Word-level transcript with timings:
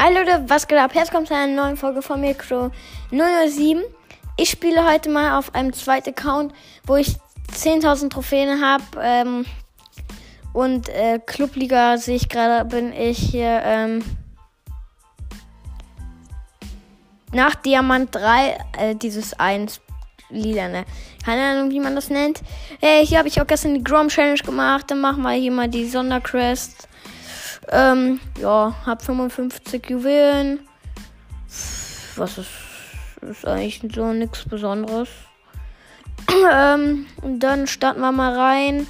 Hi 0.00 0.14
Leute, 0.14 0.44
was 0.46 0.68
geht 0.68 0.78
ab? 0.78 0.92
Jetzt 0.94 1.10
kommt 1.10 1.26
zu 1.26 1.34
einer 1.34 1.52
neuen 1.60 1.76
Folge 1.76 2.02
von 2.02 2.20
Mikro 2.20 2.70
007. 3.10 3.82
Ich 4.36 4.48
spiele 4.48 4.88
heute 4.88 5.10
mal 5.10 5.36
auf 5.36 5.52
einem 5.56 5.72
zweiten 5.72 6.10
Account, 6.10 6.54
wo 6.86 6.94
ich 6.94 7.16
10.000 7.52 8.08
Trophäen 8.08 8.64
habe. 8.64 8.84
Ähm, 9.02 9.44
und 10.52 10.88
äh, 10.90 11.18
Clubliga 11.26 11.98
sehe 11.98 12.14
ich 12.14 12.28
gerade, 12.28 12.64
bin 12.64 12.92
ich 12.92 13.18
hier 13.18 13.60
ähm, 13.64 14.04
nach 17.32 17.56
Diamant 17.56 18.14
3, 18.14 18.58
äh, 18.78 18.94
dieses 18.94 19.36
1 19.40 19.80
lilane. 20.30 20.84
Keine 21.24 21.42
Ahnung, 21.42 21.72
wie 21.72 21.80
man 21.80 21.96
das 21.96 22.08
nennt. 22.08 22.40
Äh, 22.80 23.04
hier 23.04 23.18
habe 23.18 23.26
ich 23.26 23.40
auch 23.40 23.46
gestern 23.48 23.74
die 23.74 23.82
Grom 23.82 24.06
Challenge 24.06 24.38
gemacht. 24.38 24.92
Dann 24.92 25.00
machen 25.00 25.22
wir 25.22 25.32
hier 25.32 25.50
mal 25.50 25.68
die 25.68 25.88
Sonderquest. 25.88 26.87
Ähm, 27.70 28.20
ja, 28.40 28.74
hab 28.86 29.02
55 29.02 29.90
Juwelen. 29.90 30.60
Was 32.16 32.38
ist, 32.38 32.50
ist 33.22 33.46
eigentlich 33.46 33.80
so 33.94 34.12
nichts 34.12 34.44
Besonderes. 34.48 35.08
ähm, 36.52 37.06
und 37.22 37.40
dann 37.40 37.66
starten 37.66 38.00
wir 38.00 38.12
mal 38.12 38.36
rein 38.36 38.86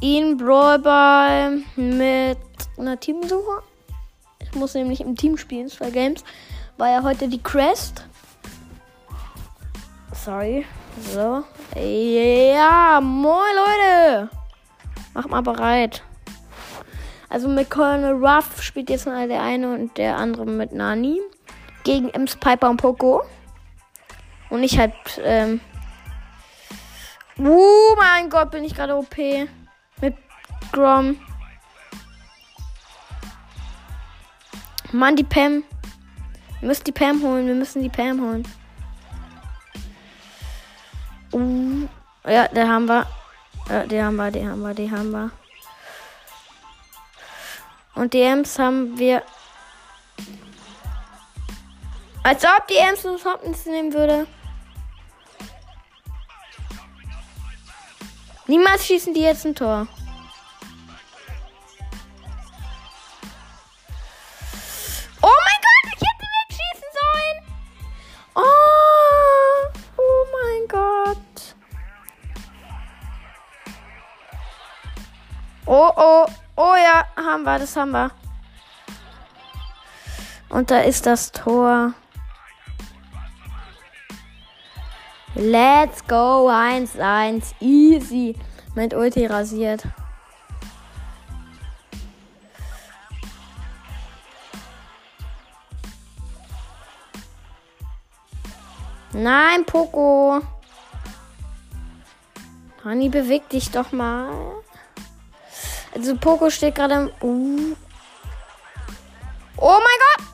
in 0.00 0.36
Brawlball 0.36 1.58
mit 1.76 2.38
einer 2.78 2.98
Teamsuche. 2.98 3.62
Ich 4.40 4.54
muss 4.54 4.74
nämlich 4.74 5.00
im 5.00 5.16
Team 5.16 5.36
spielen, 5.36 5.68
zwei 5.68 5.90
Games. 5.90 6.24
War 6.78 6.90
ja 6.90 7.02
heute 7.02 7.28
die 7.28 7.42
Crest. 7.42 8.06
Sorry. 10.12 10.64
So. 11.12 11.44
Ja, 11.78 13.00
moin 13.00 13.54
Leute. 13.54 14.30
Macht 15.14 15.30
mal 15.30 15.42
bereit. 15.42 16.02
Also 17.30 17.48
mit 17.48 17.70
Colonel 17.70 18.14
Ruff 18.14 18.60
spielt 18.60 18.90
jetzt 18.90 19.06
mal 19.06 19.28
der 19.28 19.40
eine 19.40 19.72
und 19.72 19.96
der 19.96 20.16
andere 20.16 20.46
mit 20.46 20.72
Nani. 20.72 21.20
Gegen 21.84 22.10
Ems 22.10 22.36
Piper 22.36 22.68
und 22.68 22.76
Poco. 22.76 23.22
Und 24.50 24.64
ich 24.64 24.76
halt, 24.78 24.92
ähm. 25.22 25.60
Oh 27.38 27.94
mein 27.96 28.28
Gott, 28.28 28.50
bin 28.50 28.64
ich 28.64 28.74
gerade 28.74 28.96
OP. 28.96 29.16
Mit 29.16 30.14
Grom. 30.72 31.16
Mann, 34.90 35.14
die 35.14 35.24
Pam. 35.24 35.62
Wir 36.58 36.66
müssen 36.66 36.84
die 36.84 36.92
Pam 36.92 37.22
holen. 37.22 37.46
Wir 37.46 37.54
müssen 37.54 37.80
die 37.80 37.88
Pam 37.88 38.20
holen. 38.20 38.42
Uh, 41.32 41.86
ja, 42.28 42.48
der 42.48 42.68
haben 42.68 42.86
wir. 42.86 43.06
Ja, 43.68 43.86
die 43.86 44.02
haben 44.02 44.16
wir, 44.16 44.32
die 44.32 44.46
haben 44.46 44.60
wir, 44.60 44.74
die 44.74 44.90
haben 44.90 45.12
wir. 45.12 45.30
Und 48.00 48.14
die 48.14 48.22
Ems 48.22 48.58
haben 48.58 48.98
wir. 48.98 49.22
Als 52.22 52.42
ob 52.44 52.66
die 52.66 52.76
Ems 52.76 53.04
uns 53.04 53.22
Hopkins 53.26 53.66
nehmen 53.66 53.92
würde. 53.92 54.26
Niemals 58.46 58.86
schießen 58.86 59.12
die 59.12 59.20
jetzt 59.20 59.44
ein 59.44 59.54
Tor. 59.54 59.86
Oh 65.20 65.36
mein 65.44 65.60
Gott, 65.66 65.92
ich 65.94 66.00
hätte 66.00 66.26
wegschießen 66.48 66.90
sollen. 67.02 67.38
Oh, 68.34 68.40
oh 69.98 70.24
mein 70.32 70.68
Gott. 70.68 71.54
Oh, 75.66 75.92
oh. 75.96 76.09
Haben 77.40 77.44
wir, 77.44 77.58
das 77.58 77.76
haben 77.76 77.90
wir. 77.92 78.10
Und 80.50 80.70
da 80.70 80.80
ist 80.80 81.06
das 81.06 81.32
Tor. 81.32 81.94
Let's 85.34 86.06
go 86.06 86.50
1-1. 86.50 87.54
Easy. 87.60 88.36
Mit 88.74 88.94
Ulti 88.94 89.26
rasiert. 89.26 89.84
Nein, 99.12 99.64
Poco. 99.64 100.40
Honey, 102.84 103.08
beweg 103.08 103.48
dich 103.48 103.70
doch 103.70 103.92
mal. 103.92 104.59
Also 105.94 106.16
Poco 106.16 106.50
steht 106.50 106.74
gerade 106.74 106.94
im. 106.94 107.10
Uh. 107.20 107.76
Oh 109.56 109.78
mein 109.78 109.98
Gott! 110.16 110.26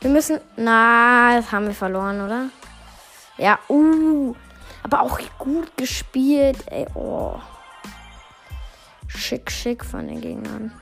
Wir 0.00 0.10
müssen. 0.10 0.40
Na, 0.56 1.36
das 1.36 1.52
haben 1.52 1.66
wir 1.66 1.74
verloren, 1.74 2.20
oder? 2.20 2.48
Ja, 3.38 3.58
uh. 3.68 4.34
Aber 4.82 5.02
auch 5.02 5.20
gut 5.38 5.76
gespielt, 5.76 6.58
ey. 6.66 6.86
Oh. 6.94 7.38
Schick, 9.06 9.50
schick 9.50 9.84
von 9.84 10.08
den 10.08 10.20
Gegnern. 10.20 10.72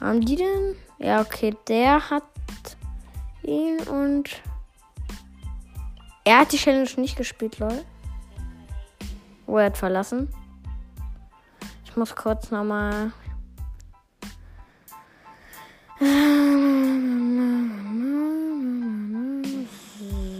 Haben 0.00 0.20
die 0.20 0.36
denn? 0.36 0.76
Ja, 0.98 1.20
okay, 1.22 1.56
der 1.66 2.10
hat 2.10 2.22
ihn 3.42 3.80
und. 3.88 4.42
Er 6.24 6.40
hat 6.40 6.52
die 6.52 6.58
Challenge 6.58 6.88
nicht 6.96 7.16
gespielt, 7.16 7.58
lol. 7.58 7.84
Oh, 9.46 9.58
er 9.58 9.66
hat 9.66 9.76
verlassen. 9.76 10.32
Ich 11.94 11.96
muss 11.96 12.16
kurz 12.16 12.50
nochmal. 12.50 13.12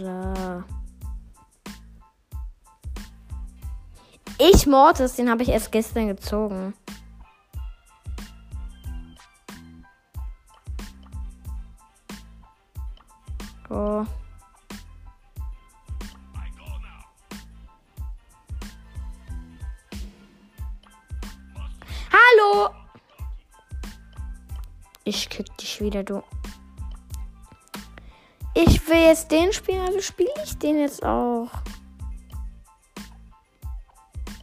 So. 0.01 0.63
Ich 4.37 4.67
Mortis, 4.67 5.15
den 5.15 5.29
habe 5.29 5.43
ich 5.43 5.47
erst 5.47 5.71
gestern 5.71 6.09
gezogen. 6.09 6.73
Wieder, 25.85 26.03
du. 26.03 26.23
Ich 28.55 28.87
will 28.87 28.97
jetzt 28.97 29.29
den 29.31 29.53
spielen, 29.53 29.85
also 29.85 30.01
spiele 30.01 30.31
ich 30.43 30.57
den 30.57 30.79
jetzt 30.79 31.03
auch. 31.05 31.49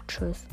Tschüss. 0.06 0.46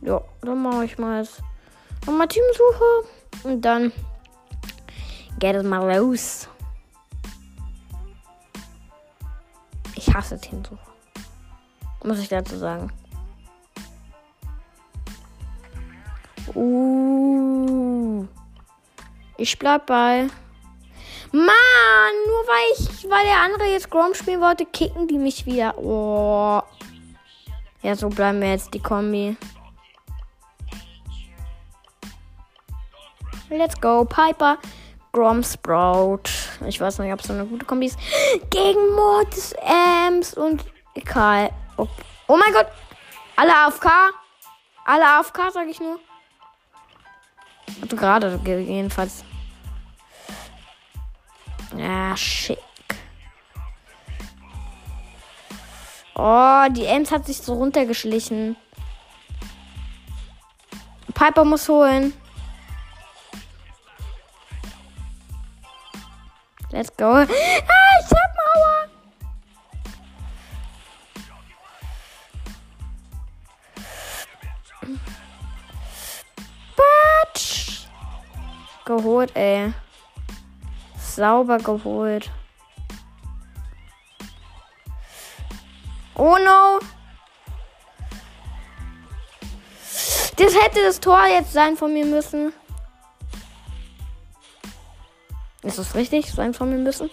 Ja, 0.00 0.22
dann 0.40 0.62
mache 0.62 0.84
ich 0.84 0.96
mal 0.96 1.20
jetzt 1.20 1.42
nochmal 2.06 2.28
Teamsuche 2.28 3.08
und 3.42 3.60
dann 3.60 3.92
geht 5.38 5.56
es 5.56 5.64
mal 5.64 5.98
los. 5.98 6.48
Hasse 10.16 10.40
Teamsuche. 10.40 10.78
Muss 12.02 12.18
ich 12.18 12.28
dazu 12.28 12.56
sagen. 12.56 12.90
Uh. 16.54 18.26
Ich 19.36 19.58
bleib 19.58 19.86
bei. 19.86 20.28
Mann, 21.32 21.46
nur 22.26 22.42
weil 22.46 22.72
ich, 22.78 23.10
weil 23.10 23.24
der 23.24 23.40
andere 23.40 23.66
jetzt 23.70 23.90
Grom 23.90 24.14
spielen 24.14 24.40
wollte, 24.40 24.64
kicken 24.64 25.08
die 25.08 25.18
mich 25.18 25.44
wieder. 25.44 25.76
Oh. 25.76 26.62
Ja, 27.82 27.94
so 27.94 28.08
bleiben 28.08 28.40
wir 28.40 28.50
jetzt 28.50 28.72
die 28.72 28.80
Kombi. 28.80 29.36
Let's 33.50 33.78
go, 33.80 34.04
Piper. 34.04 34.58
Grom 35.12 35.42
Sprout. 35.42 36.45
Ich 36.66 36.80
weiß 36.80 36.98
nicht, 37.00 37.12
ob 37.12 37.20
es 37.20 37.26
so 37.26 37.32
eine 37.32 37.46
gute 37.46 37.66
Kombi 37.66 37.86
ist. 37.86 37.98
Gegen 38.50 38.94
Mortis, 38.94 39.54
Ems 39.62 40.34
und 40.34 40.64
Karl. 41.04 41.50
Oh, 41.76 41.86
oh 42.28 42.36
mein 42.36 42.52
Gott. 42.52 42.66
Alle 43.36 43.54
AFK. 43.54 43.90
Alle 44.84 45.04
AFK, 45.04 45.50
sag 45.52 45.68
ich 45.68 45.80
nur. 45.80 45.98
Also 47.82 47.96
gerade 47.96 48.40
jedenfalls. 48.44 49.24
Ja, 51.76 52.16
schick. 52.16 52.58
Oh, 56.14 56.64
die 56.70 56.86
Ems 56.86 57.10
hat 57.10 57.26
sich 57.26 57.38
so 57.38 57.54
runtergeschlichen. 57.54 58.56
Piper 61.12 61.44
muss 61.44 61.68
holen. 61.68 62.14
Let's 66.76 66.94
go. 66.94 67.06
Ah, 67.06 67.24
ich 67.24 68.10
hab 68.10 68.32
Mauer. 68.36 68.88
Batsch. 76.76 77.86
Geholt, 78.84 79.34
ey. 79.34 79.72
Sauber 80.98 81.56
geholt. 81.56 82.30
Oh 86.14 86.36
no. 86.36 86.78
Das 90.36 90.54
hätte 90.54 90.84
das 90.84 91.00
Tor 91.00 91.26
jetzt 91.26 91.54
sein 91.54 91.78
von 91.78 91.94
mir 91.94 92.04
müssen. 92.04 92.52
Ist 95.66 95.78
das 95.80 95.96
richtig? 95.96 96.30
Von 96.30 96.70
mir 96.70 96.78
müssen? 96.78 97.10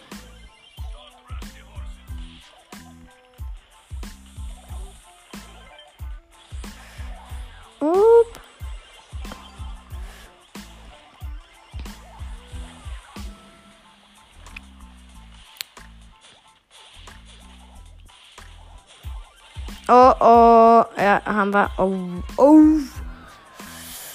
Oh, 19.88 20.14
oh. 20.20 20.84
Ja, 20.96 21.22
haben 21.26 21.52
wir. 21.52 21.72
Oh, 21.78 21.92
oh. 22.38 22.62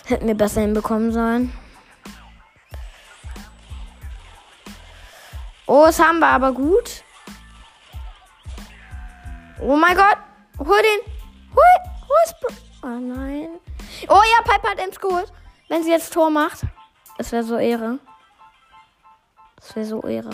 Hätten 0.04 0.28
wir 0.28 0.36
besser 0.36 0.60
hinbekommen 0.60 1.12
sollen. 1.12 1.52
Oh, 5.80 5.86
das 5.86 6.00
haben 6.00 6.18
wir 6.18 6.26
aber 6.26 6.50
gut. 6.50 7.04
Oh 9.60 9.76
mein 9.76 9.96
Gott. 9.96 10.16
Hol 10.58 10.82
den. 10.82 11.12
Hol. 11.54 11.92
Hol 12.08 12.50
Oh 12.82 12.98
nein. 12.98 13.48
Oh 14.08 14.20
ja, 14.32 14.42
Piper 14.42 14.70
hat 14.70 14.80
Ems 14.80 14.98
geholt. 14.98 15.32
Wenn 15.68 15.84
sie 15.84 15.92
jetzt 15.92 16.12
Tor 16.12 16.30
macht. 16.30 16.62
Das 17.16 17.30
wäre 17.30 17.44
so 17.44 17.58
Ehre. 17.58 18.00
Das 19.54 19.76
wäre 19.76 19.86
so 19.86 20.02
Ehre. 20.02 20.30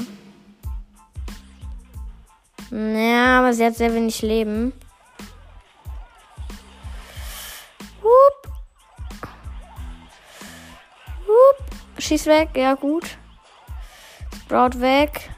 Ja, 2.71 3.41
aber 3.41 3.53
sie 3.53 3.67
hat 3.67 3.75
sehr 3.75 3.93
wenig 3.93 4.23
Leben. 4.23 4.73
Hup. 8.03 8.53
Hup. 11.27 11.67
Schieß 11.99 12.25
weg. 12.25 12.49
Ja, 12.55 12.73
gut. 12.73 13.19
Sprout 14.55 14.81
weg. 14.81 15.31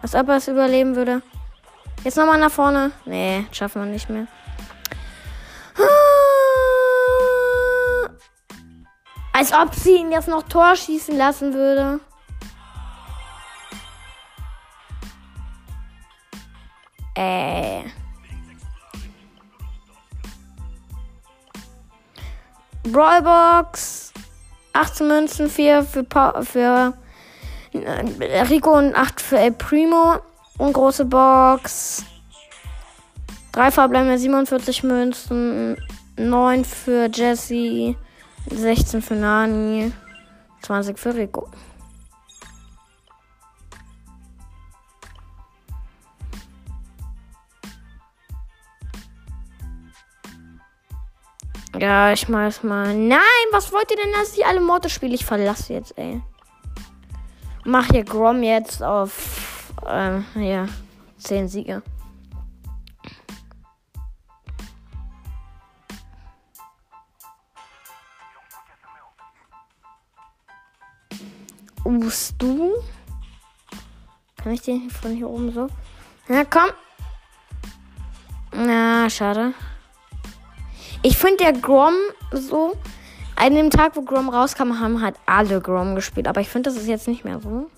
Als 0.00 0.14
ob 0.14 0.26
er 0.30 0.36
es 0.36 0.48
überleben 0.48 0.96
würde. 0.96 1.20
Jetzt 2.02 2.16
nochmal 2.16 2.40
nach 2.40 2.50
vorne. 2.50 2.92
Nee, 3.04 3.44
schaffen 3.52 3.82
wir 3.82 3.90
nicht 3.90 4.08
mehr. 4.08 4.26
Als 9.34 9.52
ob 9.52 9.74
sie 9.74 9.96
ihn 9.96 10.12
jetzt 10.12 10.28
noch 10.28 10.44
Tor 10.44 10.76
schießen 10.76 11.14
lassen 11.14 11.52
würde. 11.52 12.00
Brawlbox. 22.92 24.12
18 24.72 25.08
Münzen, 25.08 25.48
4 25.48 25.82
für, 25.84 26.04
pa 26.04 26.42
für 26.42 26.92
äh, 27.72 28.40
Rico 28.42 28.76
und 28.76 28.94
8 28.94 29.20
für 29.20 29.38
El 29.38 29.52
Primo. 29.52 30.16
Und 30.58 30.72
große 30.72 31.04
Box. 31.04 32.04
3 33.52 33.70
verbleibende 33.70 34.18
47 34.18 34.82
Münzen. 34.82 35.76
9 36.16 36.64
für 36.64 37.08
Jesse. 37.12 37.96
16 38.50 39.02
für 39.02 39.14
Nani. 39.14 39.92
20 40.62 40.98
für 40.98 41.14
Rico. 41.14 41.48
Ja, 51.78 52.12
ich 52.12 52.28
mach 52.28 52.62
mal. 52.62 52.94
Nein, 52.94 53.20
was 53.50 53.70
wollt 53.72 53.90
ihr 53.90 53.96
denn, 53.96 54.12
dass 54.12 54.36
ich 54.36 54.46
alle 54.46 54.60
Morte 54.60 54.88
spiele? 54.88 55.14
Ich 55.14 55.26
verlasse 55.26 55.74
jetzt, 55.74 55.96
ey. 55.98 56.22
Mach 57.64 57.86
hier 57.88 58.04
Grom 58.04 58.42
jetzt 58.42 58.82
auf, 58.82 59.72
ähm, 59.86 60.24
ja, 60.36 60.66
10 61.18 61.48
Siege. 61.48 61.82
Ust 71.84 72.34
du? 72.38 72.72
Kann 74.42 74.52
ich 74.52 74.62
den 74.62 74.90
von 74.90 75.12
hier 75.12 75.28
oben 75.28 75.52
so? 75.52 75.68
Na 76.28 76.44
komm. 76.44 76.70
Na, 78.52 79.10
schade. 79.10 79.52
Ich 81.06 81.16
finde 81.16 81.36
der 81.36 81.52
Grom 81.52 81.94
so. 82.32 82.76
An 83.36 83.54
dem 83.54 83.70
Tag, 83.70 83.94
wo 83.94 84.02
Grom 84.02 84.28
rauskam, 84.28 84.80
haben 84.80 85.00
halt 85.00 85.14
alle 85.24 85.60
Grom 85.60 85.94
gespielt. 85.94 86.26
Aber 86.26 86.40
ich 86.40 86.48
finde, 86.48 86.68
das 86.68 86.80
ist 86.80 86.88
jetzt 86.88 87.06
nicht 87.06 87.24
mehr 87.24 87.38
so. 87.38 87.70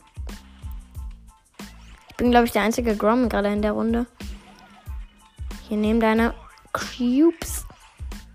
Ich 2.09 2.17
bin, 2.17 2.31
glaube 2.31 2.47
ich, 2.47 2.53
der 2.53 2.63
einzige 2.63 2.97
Grom 2.97 3.29
gerade 3.29 3.53
in 3.53 3.61
der 3.61 3.73
Runde. 3.73 4.07
Hier 5.69 5.77
neben 5.77 6.01
deine 6.01 6.33
Cubes. 6.73 7.67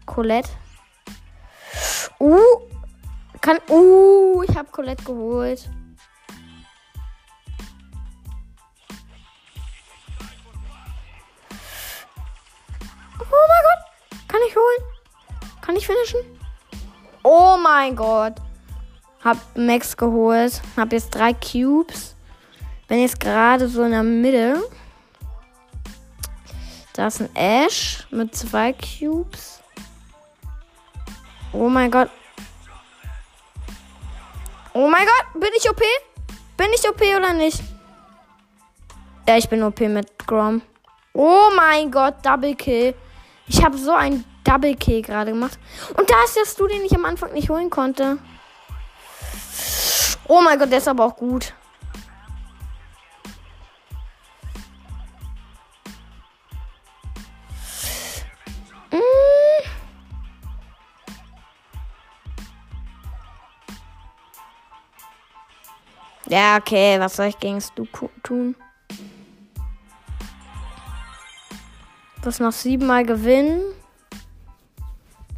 Colette. 0.06 0.52
Uh. 2.20 2.38
Kann. 3.42 3.58
Uh, 3.70 4.44
ich 4.44 4.56
habe 4.56 4.70
Colette 4.70 5.04
geholt. 5.06 5.72
Ich 15.84 15.88
finishen? 15.88 16.22
Oh 17.24 17.58
mein 17.62 17.94
Gott. 17.94 18.36
Hab 19.22 19.38
Max 19.58 19.98
geholt. 19.98 20.62
Hab 20.78 20.94
jetzt 20.94 21.10
drei 21.10 21.34
Cubes. 21.34 22.16
Bin 22.88 23.02
jetzt 23.02 23.20
gerade 23.20 23.68
so 23.68 23.84
in 23.84 23.92
der 23.92 24.02
Mitte. 24.02 24.64
Da 26.94 27.08
ist 27.08 27.20
ein 27.20 27.36
Ash 27.36 28.08
mit 28.12 28.34
zwei 28.34 28.72
Cubes. 28.72 29.62
Oh 31.52 31.68
mein 31.68 31.92
Gott. 31.92 32.10
Oh 34.74 34.88
mein 34.88 35.06
Gott, 35.06 35.34
bin 35.34 35.50
ich 35.58 35.70
OP? 35.70 35.82
Bin 36.56 36.68
ich 36.74 36.88
OP 36.88 37.02
oder 37.02 37.34
nicht? 37.34 37.62
Ja, 39.28 39.36
ich 39.36 39.50
bin 39.50 39.62
OP 39.62 39.82
mit 39.82 40.26
Grom. 40.26 40.62
Oh 41.12 41.50
mein 41.54 41.92
Gott, 41.92 42.26
Double 42.26 42.56
Kill. 42.56 42.96
Ich 43.48 43.62
habe 43.62 43.78
so 43.78 43.92
ein 43.92 44.24
Double 44.54 44.76
Kill 44.76 45.02
gerade 45.02 45.32
gemacht. 45.32 45.58
Und 45.98 46.10
da 46.10 46.24
ist 46.26 46.36
der 46.36 46.46
Stu, 46.46 46.68
den 46.68 46.84
ich 46.84 46.94
am 46.94 47.06
Anfang 47.06 47.34
nicht 47.34 47.50
holen 47.50 47.72
konnte. 47.72 48.20
Oh 50.28 50.42
mein 50.42 50.60
Gott, 50.60 50.72
der 50.72 50.78
ist 50.78 50.88
aber 50.88 51.06
auch 51.06 51.16
gut. 51.16 51.54
Mm. 58.92 58.98
Ja, 66.30 66.58
okay, 66.58 67.00
was 67.00 67.16
soll 67.16 67.26
ich 67.26 67.40
gegen 67.40 67.60
Stu 67.60 67.86
tun? 68.22 68.56
Das 72.22 72.40
noch 72.40 72.52
siebenmal 72.54 73.04
gewinnen. 73.04 73.64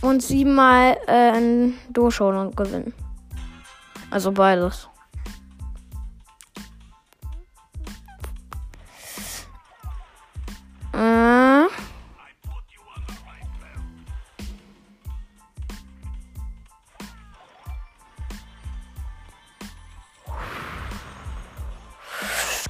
Und 0.06 0.22
siebenmal 0.22 1.00
äh, 1.08 1.72
Durchschauen 1.90 2.36
und 2.36 2.56
gewinnen. 2.56 2.94
Also 4.12 4.32
beides. 4.32 4.88
Äh. 10.94 11.66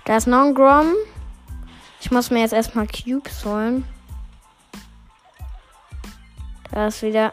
Da 0.06 0.15
ist 0.15 0.27
noch 0.27 0.46
ein 0.46 0.56
Grom. 0.56 0.94
Ich 2.00 2.12
muss 2.12 2.32
mir 2.32 2.39
jetzt 2.39 2.54
erstmal 2.54 2.88
Cubes 2.88 3.44
holen. 3.44 3.84
Da 6.75 6.88
ist 6.88 7.01
wieder. 7.01 7.32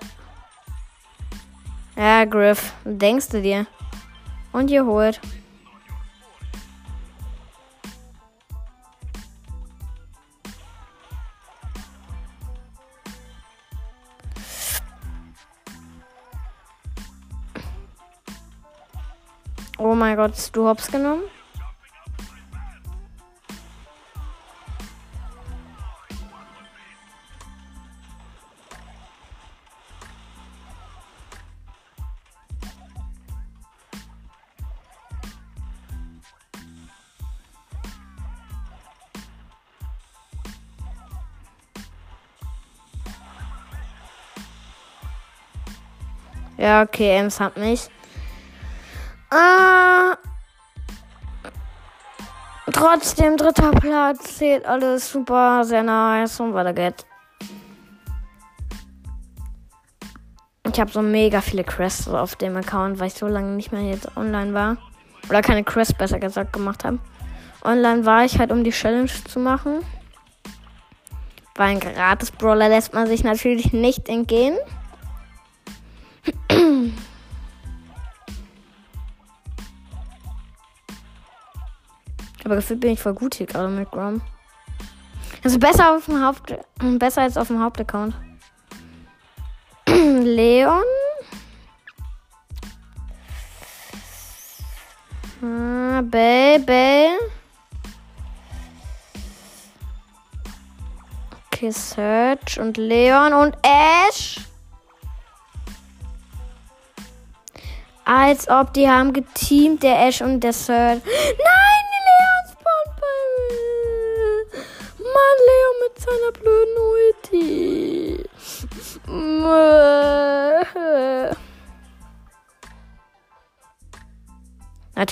Ja, 1.97 2.25
Griff. 2.25 2.73
Denkst 2.85 3.29
du 3.31 3.43
dir? 3.43 3.67
Und 4.53 4.71
ihr 4.71 4.87
holt. 4.87 5.21
Oh 19.77 19.97
mein 19.97 20.17
Gott, 20.17 20.35
du 20.53 20.69
hops 20.69 20.87
genommen? 20.87 21.25
Ja, 46.73 46.81
okay, 46.81 47.19
Ems 47.19 47.39
hat 47.39 47.59
mich. 47.59 47.91
Ah, 49.29 50.17
trotzdem 52.73 53.37
dritter 53.37 53.73
Platz. 53.73 54.39
Zählt 54.39 54.65
alles 54.65 55.13
super, 55.13 55.65
sehr 55.65 55.83
nice 55.83 56.41
und 56.41 56.55
weiter 56.55 56.73
geht's. 56.73 57.05
Ich 60.73 60.81
habe 60.81 60.91
so 60.91 61.03
mega 61.03 61.43
viele 61.43 61.63
Quests 61.63 62.09
auf 62.09 62.37
dem 62.37 62.57
Account, 62.57 62.99
weil 62.99 63.09
ich 63.09 63.15
so 63.15 63.27
lange 63.27 63.55
nicht 63.55 63.71
mehr 63.71 63.83
jetzt 63.83 64.17
online 64.17 64.55
war. 64.55 64.79
Oder 65.29 65.43
keine 65.43 65.65
Quests 65.65 65.93
besser 65.93 66.21
gesagt 66.21 66.55
gemacht 66.55 66.85
habe. 66.85 67.01
Online 67.63 68.07
war 68.07 68.25
ich 68.25 68.39
halt, 68.39 68.51
um 68.51 68.65
die 68.65 68.71
Challenge 68.71 69.11
zu 69.29 69.41
machen. 69.41 69.85
Weil 71.55 71.73
ein 71.73 71.81
gratis 71.81 72.31
Brawler 72.31 72.71
lässt 72.71 72.95
man 72.95 73.07
sich 73.07 73.25
natürlich 73.25 73.75
nicht 73.75 74.09
entgehen. 74.09 74.57
Aber 82.53 82.61
gefühlt 82.61 82.81
bin 82.81 82.91
ich 82.91 83.01
voll 83.01 83.15
gut 83.15 83.37
hier 83.37 83.47
gerade 83.47 83.69
mit 83.69 83.91
Grom. 83.91 84.21
Also 85.43 85.59
besser 85.59 85.97
auf 85.97 86.05
dem 86.05 86.23
Haupt 86.23 86.55
besser 86.99 87.23
als 87.23 87.39
auf 87.39 87.47
dem 87.47 87.63
Hauptaccount. 87.63 88.15
Leon. 89.89 90.83
Ah, 95.43 96.03
Baby. 96.03 97.17
Okay, 101.47 101.71
Search 101.71 102.61
und 102.61 102.77
Leon 102.77 103.33
und 103.33 103.57
Ash. 103.63 104.37
Als 108.05 108.47
ob 108.47 108.75
die 108.75 108.87
haben 108.87 109.15
geteamt, 109.15 109.83
der 109.83 110.07
Ash 110.07 110.21
und 110.21 110.41
der 110.41 110.53
Search. 110.53 111.01
Nein, 111.07 111.72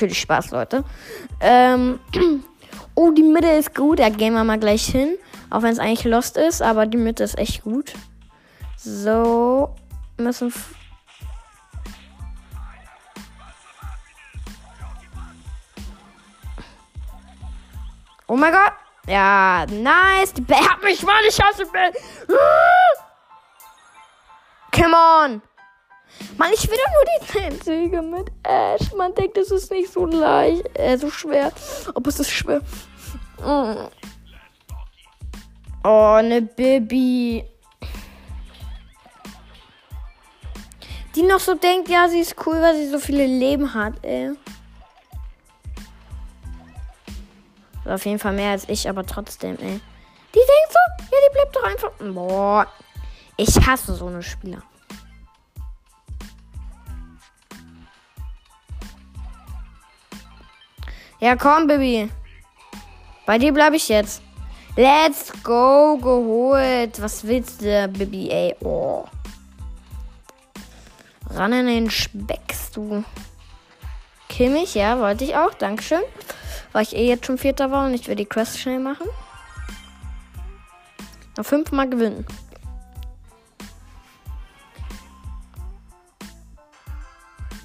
Natürlich 0.00 0.20
Spaß, 0.22 0.50
Leute. 0.52 0.82
Ähm, 1.42 2.00
oh, 2.94 3.10
die 3.10 3.22
Mitte 3.22 3.48
ist 3.48 3.74
gut. 3.74 3.98
Da 3.98 4.08
gehen 4.08 4.32
wir 4.32 4.44
mal 4.44 4.58
gleich 4.58 4.86
hin. 4.86 5.18
Auch 5.50 5.60
wenn 5.60 5.72
es 5.74 5.78
eigentlich 5.78 6.04
lost 6.04 6.38
ist, 6.38 6.62
aber 6.62 6.86
die 6.86 6.96
Mitte 6.96 7.22
ist 7.22 7.36
echt 7.36 7.64
gut. 7.64 7.92
So, 8.78 9.74
müssen 10.16 10.54
Oh 18.26 18.36
mein 18.36 18.52
Gott. 18.54 18.72
Ja, 19.06 19.66
nice. 19.68 20.32
Die 20.32 20.40
Bell 20.40 20.66
hat 20.66 20.82
mich, 20.82 21.02
Mann. 21.02 21.22
Ich 21.28 21.38
hasse 21.38 21.66
Bell. 21.66 21.92
Come 24.72 24.96
on. 24.96 25.42
Mann, 26.36 26.50
ich 26.54 26.68
will 26.68 26.76
doch 26.76 26.92
nur 26.92 27.50
die 27.50 27.60
10 27.60 27.60
Siege 27.62 28.02
mit 28.02 28.30
Ash. 28.42 28.92
Man 28.94 29.14
denkt, 29.14 29.36
es 29.36 29.50
ist 29.50 29.70
nicht 29.70 29.92
so 29.92 30.06
leicht, 30.06 30.66
äh, 30.78 30.96
so 30.96 31.10
schwer. 31.10 31.52
Aber 31.94 32.08
es 32.08 32.20
ist 32.20 32.30
schwer. 32.30 32.60
Mm. 33.40 33.88
Oh, 35.84 36.20
ne 36.22 36.42
Baby. 36.42 37.44
Die 41.14 41.22
noch 41.22 41.40
so 41.40 41.54
denkt, 41.54 41.88
ja, 41.88 42.08
sie 42.08 42.20
ist 42.20 42.36
cool, 42.46 42.60
weil 42.60 42.76
sie 42.76 42.88
so 42.88 42.98
viele 42.98 43.26
Leben 43.26 43.74
hat, 43.74 43.94
ey. 44.02 44.30
Auf 47.84 48.04
jeden 48.06 48.18
Fall 48.18 48.32
mehr 48.32 48.52
als 48.52 48.68
ich, 48.68 48.88
aber 48.88 49.04
trotzdem, 49.04 49.56
ey. 49.58 49.80
Die 50.34 50.38
denkt 50.38 50.70
so, 50.70 51.04
ja, 51.10 51.18
die 51.28 51.32
bleibt 51.32 51.56
doch 51.56 51.64
einfach. 51.64 51.90
Boah. 51.98 52.66
Ich 53.36 53.66
hasse 53.66 53.94
so 53.94 54.06
eine 54.06 54.22
Spieler. 54.22 54.62
Ja, 61.20 61.36
komm, 61.36 61.66
Baby. 61.66 62.10
Bei 63.26 63.38
dir 63.38 63.52
bleibe 63.52 63.76
ich 63.76 63.88
jetzt. 63.88 64.22
Let's 64.74 65.32
go, 65.42 65.98
geholt. 65.98 67.00
Was 67.02 67.24
willst 67.26 67.60
du, 67.60 67.88
Baby, 67.88 68.30
ey? 68.30 68.56
Oh. 68.60 69.04
Ran 71.28 71.52
in 71.52 71.66
den 71.66 71.90
Specks, 71.90 72.70
du. 72.70 73.04
Kill 74.28 74.50
mich, 74.50 74.74
ja, 74.74 74.98
wollte 74.98 75.24
ich 75.24 75.36
auch. 75.36 75.52
Dankeschön. 75.54 76.02
Weil 76.72 76.84
ich 76.84 76.96
eh 76.96 77.08
jetzt 77.08 77.26
schon 77.26 77.36
Vierter 77.36 77.70
war 77.70 77.86
und 77.86 77.94
ich 77.94 78.08
will 78.08 78.16
die 78.16 78.24
Quest 78.24 78.58
schnell 78.58 78.78
machen. 78.78 79.06
Noch 81.36 81.44
fünfmal 81.44 81.88
gewinnen. 81.88 82.26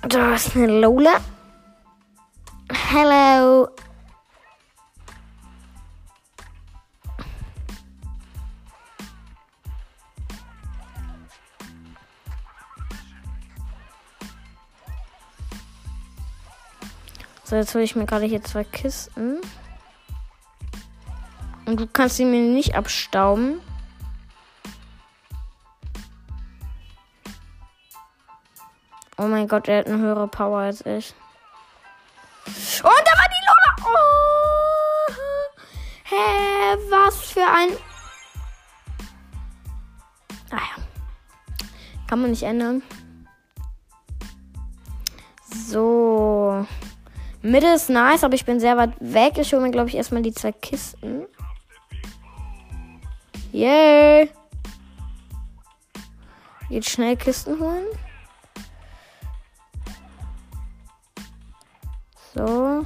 Da 0.01 0.35
ist 0.35 0.55
eine 0.55 0.79
Lola. 0.79 1.21
Hello. 2.97 3.67
So, 17.43 17.57
jetzt 17.57 17.75
hole 17.75 17.83
ich 17.83 17.97
mir 17.97 18.05
gerade 18.05 18.23
hier 18.23 18.41
zwei 18.41 18.63
Kisten. 18.63 19.41
Und 21.65 21.77
du 21.77 21.87
kannst 21.87 22.15
sie 22.15 22.23
mir 22.23 22.39
nicht 22.39 22.75
abstauben. 22.75 23.59
Oh 29.17 29.23
mein 29.23 29.49
Gott, 29.49 29.67
er 29.67 29.79
hat 29.79 29.87
eine 29.87 29.97
höhere 29.97 30.29
Power 30.29 30.59
als 30.59 30.85
ich. 30.85 31.13
Und 32.45 32.83
da 32.83 33.13
war 33.17 33.27
die 33.33 33.45
Lola. 33.47 33.71
Oh. 33.89 35.13
Hä, 36.03 36.77
was 36.89 37.31
für 37.31 37.41
ein... 37.41 37.69
Ah 40.51 40.57
ja. 40.57 40.83
Kann 42.07 42.21
man 42.21 42.29
nicht 42.29 42.43
ändern. 42.43 42.83
So. 45.49 46.65
Mitte 47.41 47.67
ist 47.67 47.89
nice, 47.89 48.23
aber 48.23 48.35
ich 48.35 48.45
bin 48.45 48.59
sehr 48.59 48.77
weit 48.77 48.93
weg. 48.99 49.37
Ich 49.37 49.51
hole 49.53 49.61
mir, 49.61 49.71
glaube 49.71 49.89
ich, 49.89 49.95
erstmal 49.95 50.21
die 50.21 50.33
zwei 50.33 50.51
Kisten. 50.51 51.25
Yay! 53.51 54.29
Jetzt 56.69 56.89
schnell 56.89 57.15
Kisten 57.15 57.59
holen. 57.59 57.85
So. 62.36 62.86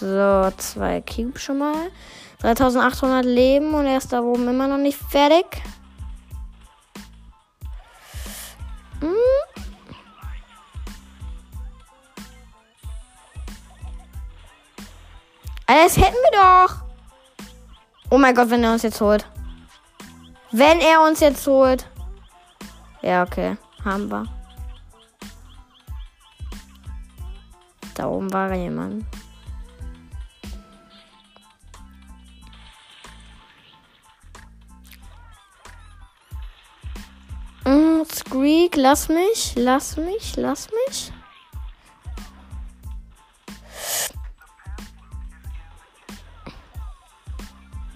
So, 0.00 0.50
zwei 0.56 1.02
Cube 1.02 1.38
schon 1.38 1.58
mal. 1.58 1.90
3800 2.40 3.24
Leben 3.24 3.74
und 3.74 3.86
er 3.86 3.98
ist 3.98 4.12
da 4.12 4.20
oben 4.20 4.48
immer 4.48 4.66
noch 4.66 4.78
nicht 4.78 4.98
fertig. 4.98 5.44
Hm. 9.00 9.14
Das 15.66 15.96
hätten 15.96 16.16
wir 16.30 16.66
doch. 16.66 16.82
Oh 18.10 18.18
mein 18.18 18.34
Gott, 18.34 18.50
wenn 18.50 18.64
er 18.64 18.72
uns 18.72 18.82
jetzt 18.82 19.00
holt. 19.00 19.24
Wenn 20.50 20.80
er 20.80 21.02
uns 21.02 21.20
jetzt 21.20 21.46
holt. 21.46 21.86
Ja, 23.02 23.22
okay. 23.22 23.56
Haben 23.84 24.10
wir. 24.10 24.39
Da 28.00 28.06
oben 28.06 28.32
war 28.32 28.54
jemand. 28.54 29.04
Mm, 37.66 38.04
Squeak, 38.10 38.76
lass 38.76 39.10
mich, 39.10 39.52
lass 39.54 39.98
mich, 39.98 40.34
lass 40.36 40.68
mich. 40.70 41.12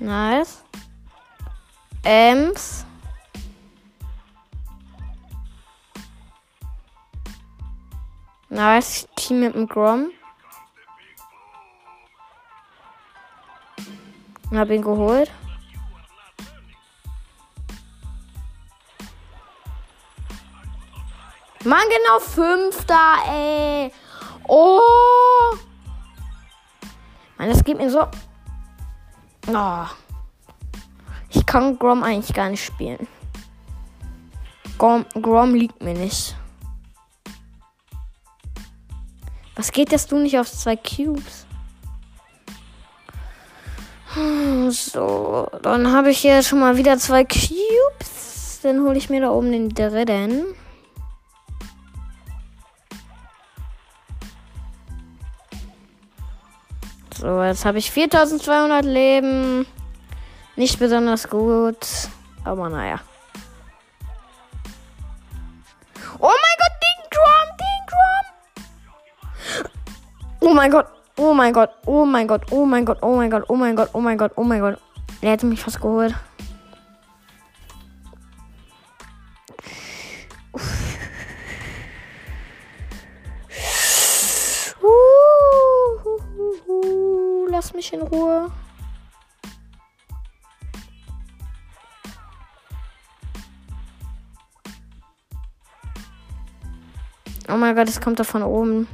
Nice. 0.01 0.63
Ems. 2.03 2.84
Nice. 8.65 9.07
Team 9.15 9.41
mit 9.41 9.55
dem 9.55 9.69
Grom. 9.69 10.11
Hab 14.55 14.71
ihn 14.71 14.81
geholt. 14.81 15.31
Mann, 21.65 21.83
genau 21.91 22.19
fünfter, 22.21 23.17
ey. 23.29 23.93
Oh. 24.49 24.81
Mann, 27.37 27.51
das 27.51 27.63
geht 27.63 27.77
mir 27.77 27.91
so. 27.91 28.07
Oh. 29.49 29.85
Ich 31.29 31.45
kann 31.45 31.79
Grom 31.79 32.03
eigentlich 32.03 32.35
gar 32.35 32.49
nicht 32.49 32.65
spielen. 32.65 33.07
Grom, 34.79 35.05
Grom 35.21 35.55
liegt 35.55 35.83
mir 35.83 35.93
nicht. 35.93 36.35
Was 39.65 39.73
geht 39.73 39.93
das 39.93 40.07
du 40.07 40.19
nicht 40.19 40.39
auf 40.39 40.53
zwei 40.53 40.77
Cubes? 40.77 41.47
So, 44.69 45.49
dann 45.63 45.91
habe 45.91 46.11
ich 46.11 46.19
hier 46.19 46.43
schon 46.43 46.61
mal 46.61 46.77
wieder 46.77 46.99
zwei 46.99 47.25
Cubes. 47.25 48.61
Dann 48.63 48.83
hole 48.83 48.99
ich 48.99 49.09
mir 49.09 49.23
da 49.23 49.31
oben 49.31 49.53
den 49.53 49.71
dritten. 49.71 50.45
So, 57.19 57.43
jetzt 57.43 57.65
habe 57.65 57.79
ich 57.79 57.91
4200 57.91 58.85
Leben. 58.85 59.65
Nicht 60.57 60.79
besonders 60.79 61.31
gut. 61.31 61.79
Aber 62.45 62.69
naja. 62.69 63.01
Mein 70.55 70.71
Gott, 70.71 70.87
oh 71.19 71.35
mein 71.35 71.53
Gott, 71.53 71.71
oh 71.85 72.05
mein 72.05 72.27
Gott, 72.27 72.43
oh 72.51 72.65
mein 72.65 72.87
Gott, 72.87 72.99
oh 73.03 73.17
mein 73.17 73.31
Gott, 73.31 73.45
oh 73.49 73.57
mein 73.57 73.77
Gott, 73.77 73.91
oh 73.93 74.01
mein 74.01 74.17
Gott, 74.17 74.33
oh 74.37 74.45
mein 74.45 74.61
Gott. 74.61 74.79
Er 75.21 75.33
hätte 75.33 75.47
mich 75.47 75.61
fast 75.61 75.81
geholt. 75.81 76.15
lass 87.51 87.73
mich 87.73 87.93
in 87.93 88.03
Ruhe. 88.03 88.51
Oh 97.49 97.57
mein 97.57 97.77
Gott, 97.77 97.89
es 97.89 98.01
kommt 98.01 98.19
da 98.19 98.25
von 98.25 98.43
oben. 98.43 98.89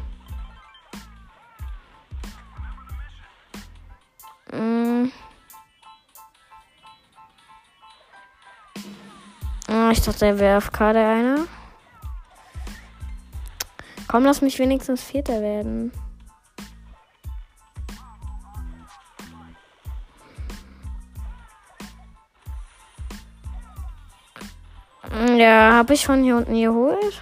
Ich 9.91 10.03
dachte, 10.03 10.27
er 10.27 10.39
wäre 10.39 10.57
AFK, 10.57 10.79
der 10.93 11.09
eine. 11.09 11.47
Komm, 14.07 14.25
lass 14.25 14.41
mich 14.41 14.59
wenigstens 14.59 15.03
Vierter 15.03 15.41
werden. 15.43 15.93
Ja, 25.37 25.73
habe 25.73 25.95
ich 25.95 26.07
von 26.07 26.23
hier 26.23 26.37
unten 26.37 26.55
geholt. 26.55 27.21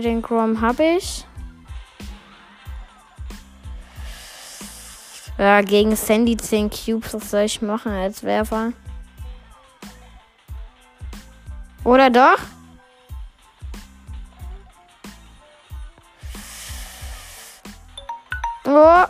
Okay, 0.00 0.08
den 0.08 0.22
Grom 0.22 0.62
habe 0.62 0.82
ich. 0.96 1.26
Ja, 5.36 5.60
gegen 5.60 5.94
Sandy 5.94 6.38
10 6.38 6.70
Cubes, 6.70 7.12
was 7.12 7.30
soll 7.30 7.42
ich 7.42 7.60
machen 7.60 7.92
als 7.92 8.22
Werfer? 8.22 8.72
Oder 11.84 12.08
doch? 12.08 12.38
Oh. 18.64 19.04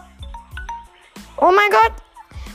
Oh 1.37 1.53
mein 1.53 1.71
Gott. 1.71 1.93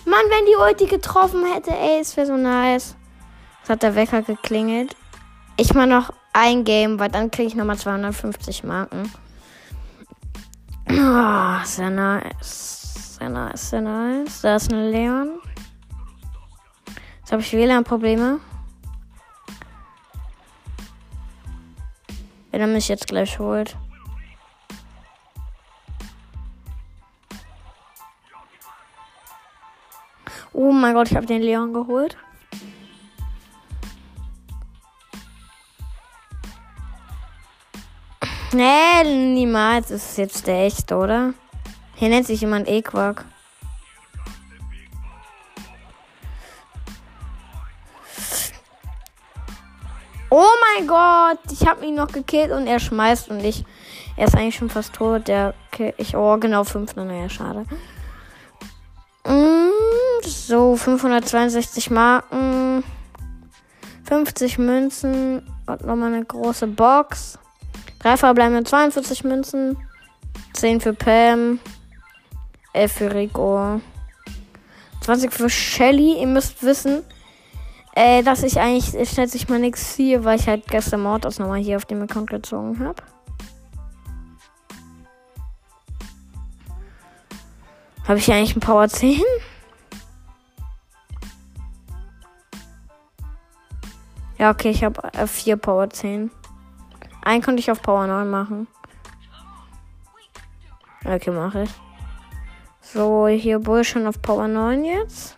Mann, 0.05 0.25
wenn 0.29 0.45
die 0.45 0.57
Ulti 0.57 0.87
getroffen 0.87 1.45
hätte, 1.53 1.71
ey, 1.71 2.01
es 2.01 2.17
wäre 2.17 2.27
so 2.27 2.35
nice. 2.35 2.97
Jetzt 3.59 3.69
hat 3.69 3.83
der 3.83 3.95
Wecker 3.95 4.23
geklingelt. 4.23 4.95
Ich 5.55 5.73
mach 5.73 5.85
noch 5.85 6.11
ein 6.35 6.65
Game, 6.65 6.99
weil 6.99 7.09
dann 7.09 7.31
kriege 7.31 7.47
ich 7.47 7.55
nochmal 7.55 7.77
250 7.77 8.65
Marken. 8.65 9.09
Oh, 10.89 11.63
sehr 11.63 11.89
nice. 11.89 13.15
Sehr 13.17 13.29
nice, 13.29 13.69
sehr 13.69 13.81
nice. 13.81 14.41
Da 14.41 14.57
ist 14.57 14.71
ein 14.71 14.91
Leon. 14.91 15.39
Jetzt 17.19 17.31
habe 17.31 17.41
ich 17.41 17.53
WLAN-Probleme. 17.53 18.39
Wenn 22.51 22.61
er 22.61 22.67
mich 22.67 22.89
jetzt 22.89 23.07
gleich 23.07 23.39
holt. 23.39 23.77
Oh 30.51 30.71
mein 30.71 30.93
Gott, 30.93 31.09
ich 31.09 31.15
habe 31.15 31.25
den 31.25 31.41
Leon 31.41 31.73
geholt. 31.73 32.17
Nee, 38.55 39.03
niemals 39.03 39.91
ist 39.91 40.11
es 40.11 40.15
jetzt 40.17 40.47
der 40.47 40.63
echte, 40.63 40.95
oder? 40.95 41.33
Hier 41.95 42.07
nennt 42.07 42.25
sich 42.25 42.39
jemand 42.39 42.69
Equark. 42.69 43.25
Oh 50.29 50.47
mein 50.77 50.87
Gott, 50.87 51.39
ich 51.51 51.67
habe 51.67 51.85
ihn 51.85 51.95
noch 51.95 52.07
gekillt 52.07 52.51
und 52.51 52.65
er 52.65 52.79
schmeißt 52.79 53.29
und 53.29 53.43
ich. 53.43 53.65
Er 54.15 54.27
ist 54.27 54.35
eigentlich 54.35 54.55
schon 54.55 54.69
fast 54.69 54.93
tot. 54.93 55.27
Der 55.27 55.53
ich 55.97 56.15
oh 56.15 56.37
genau 56.37 56.63
5, 56.63 56.95
naja, 56.95 57.27
schade. 57.27 57.65
Mm, 59.27 60.23
so 60.23 60.77
562 60.77 61.89
Marken, 61.91 62.85
50 64.05 64.59
Münzen 64.59 65.45
und 65.67 65.85
nochmal 65.85 66.13
eine 66.13 66.23
große 66.23 66.67
Box. 66.67 67.37
Drei 68.05 68.17
verbleibende 68.17 68.63
42 68.63 69.23
Münzen, 69.23 69.77
10 70.53 70.79
für 70.79 70.93
Pam. 70.93 71.57
11 72.71 72.91
für 72.91 73.15
Rico. 73.15 73.81
20 75.01 75.33
für 75.33 75.49
Shelly. 75.49 76.19
Ihr 76.19 76.27
müsst 76.27 76.61
wissen, 76.61 77.01
äh, 77.95 78.21
dass 78.21 78.43
ich 78.43 78.59
eigentlich, 78.59 79.09
stellt 79.09 79.31
sich 79.31 79.49
mal 79.49 79.57
nichts 79.57 79.95
hier, 79.95 80.23
weil 80.23 80.39
ich 80.39 80.47
halt 80.47 80.67
gestern 80.67 81.01
Mord 81.01 81.25
aus 81.25 81.39
nochmal 81.39 81.59
hier 81.59 81.77
auf 81.77 81.85
dem 81.85 82.03
Account 82.03 82.29
gezogen 82.29 82.79
habe. 82.79 83.01
Habe 88.07 88.19
ich 88.19 88.31
eigentlich 88.31 88.55
ein 88.55 88.59
Power 88.59 88.87
10? 88.87 89.19
Ja, 94.37 94.51
okay, 94.51 94.69
ich 94.69 94.83
habe 94.83 95.11
äh, 95.13 95.25
4 95.25 95.57
Power 95.57 95.89
10. 95.89 96.29
Einen 97.25 97.41
konnte 97.41 97.59
ich 97.59 97.71
auf 97.71 97.81
Power 97.81 98.05
9 98.05 98.29
machen. 98.29 98.67
Okay, 101.03 101.31
mache 101.31 101.63
ich. 101.63 101.69
So, 102.81 103.27
hier 103.27 103.59
Bull 103.59 103.83
schon 103.83 104.05
auf 104.05 104.21
Power 104.21 104.47
9 104.47 104.85
jetzt. 104.85 105.35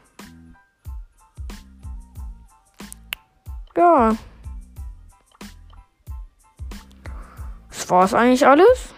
Ja. 3.75 4.15
Das 7.69 7.89
war's 7.89 8.13
eigentlich 8.13 8.45
alles. 8.45 8.93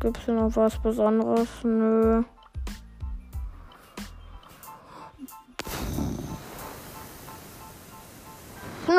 Gibt's 0.00 0.24
hier 0.24 0.34
noch 0.34 0.56
was 0.56 0.78
Besonderes? 0.78 1.48
Nö. 1.62 2.24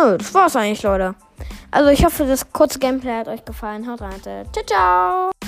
Nö, 0.01 0.17
das 0.17 0.33
war's 0.33 0.55
eigentlich, 0.55 0.83
Leute. 0.83 1.15
Also 1.69 1.89
ich 1.89 2.03
hoffe, 2.03 2.25
das 2.25 2.51
kurze 2.51 2.79
Gameplay 2.79 3.13
hat 3.17 3.27
euch 3.27 3.45
gefallen. 3.45 3.89
Haut 3.89 4.01
rein. 4.01 4.21
Ciao, 4.21 4.65
ciao. 4.65 5.40